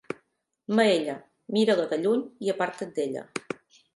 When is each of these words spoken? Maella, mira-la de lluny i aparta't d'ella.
Maella, 0.79 1.17
mira-la 1.57 1.85
de 1.93 2.01
lluny 2.05 2.25
i 2.47 2.51
aparta't 2.55 2.95
d'ella. 2.99 3.25